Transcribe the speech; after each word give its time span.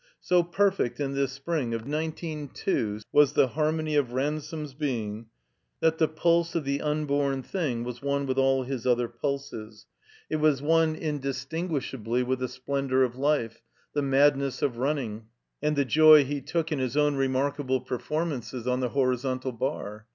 So 0.19 0.41
perfect, 0.41 0.99
in 0.99 1.13
this 1.13 1.31
spring 1.31 1.75
of 1.75 1.85
nineteen 1.85 2.47
two, 2.47 3.01
was 3.11 3.33
the 3.33 3.49
harmony 3.49 3.93
of 3.95 4.13
Ransome's 4.13 4.73
being 4.73 5.27
that 5.79 5.99
the 5.99 6.07
ptdse 6.07 6.55
of 6.55 6.63
the 6.65 6.81
unborn 6.81 7.43
thing 7.43 7.83
was 7.83 8.01
one 8.01 8.25
with 8.25 8.39
all 8.39 8.63
his 8.63 8.87
other 8.87 9.07
pulses; 9.07 9.85
it 10.27 10.37
was 10.37 10.59
one, 10.59 10.95
indis 10.95 11.45
tinguishably, 11.47 12.25
with 12.25 12.39
the 12.39 12.47
splendor 12.47 13.03
of 13.03 13.15
life, 13.15 13.61
the 13.93 14.01
madness 14.01 14.63
of 14.63 14.79
running, 14.79 15.27
and 15.61 15.75
the 15.75 15.85
joy 15.85 16.25
he 16.25 16.41
took 16.41 16.71
in 16.71 16.79
his 16.79 16.97
own 16.97 17.15
remarkable 17.15 17.79
performances 17.79 18.65
on 18.65 18.79
the 18.79 18.89
horizontal 18.89 19.51
bar. 19.51 20.07